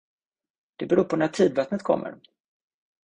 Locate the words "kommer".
1.83-2.19